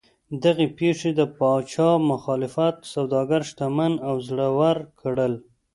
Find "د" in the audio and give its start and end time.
1.19-1.21